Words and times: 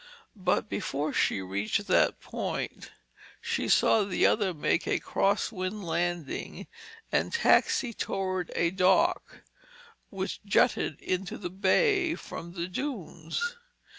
But 0.35 0.67
before 0.67 1.13
she 1.13 1.43
reached 1.43 1.85
that 1.85 2.19
point, 2.19 2.91
she 3.39 3.69
saw 3.69 4.03
the 4.03 4.25
other 4.25 4.51
make 4.51 4.87
a 4.87 4.99
crosswind 4.99 5.83
landing 5.83 6.65
and 7.11 7.31
taxi 7.31 7.93
toward 7.93 8.51
a 8.55 8.71
dock 8.71 9.43
which 10.09 10.43
jutted 10.43 10.99
into 11.01 11.37
the 11.37 11.51
Bay 11.51 12.15
from 12.15 12.53
the 12.53 12.67
dunes. 12.67 13.57